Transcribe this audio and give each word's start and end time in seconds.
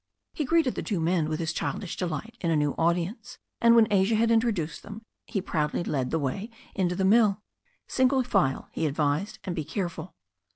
He 0.33 0.45
greeted 0.45 0.73
the 0.73 0.81
two 0.81 0.99
men 0.99 1.29
with 1.29 1.39
his 1.39 1.53
childish 1.53 1.95
delight 1.95 2.35
in 2.41 2.49
a 2.49 2.55
new 2.55 2.71
audience, 2.71 3.37
and 3.59 3.75
when 3.75 3.85
Asia 3.91 4.15
had 4.15 4.31
introduced 4.31 4.81
them 4.81 5.03
he 5.27 5.41
proudly 5.41 5.83
led 5.83 6.09
the 6.09 6.17
way 6.17 6.49
into 6.73 6.95
the 6.95 7.05
mill. 7.05 7.43
"Single 7.87 8.23
file," 8.23 8.67
he 8.71 8.87
advised, 8.87 9.37
"and 9.43 9.55
be 9.55 9.63
careful." 9.63 10.15